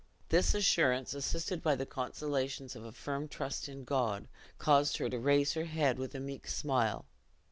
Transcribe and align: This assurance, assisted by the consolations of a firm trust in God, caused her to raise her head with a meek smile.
This 0.29 0.55
assurance, 0.55 1.13
assisted 1.13 1.61
by 1.61 1.75
the 1.75 1.85
consolations 1.85 2.75
of 2.75 2.83
a 2.83 2.91
firm 2.91 3.27
trust 3.27 3.69
in 3.69 3.83
God, 3.83 4.27
caused 4.57 4.97
her 4.97 5.11
to 5.11 5.19
raise 5.19 5.53
her 5.53 5.65
head 5.65 5.99
with 5.99 6.15
a 6.15 6.19
meek 6.19 6.47
smile. 6.47 7.05